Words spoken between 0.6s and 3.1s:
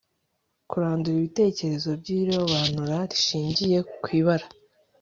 kurandura ibitekerezo by'irobanura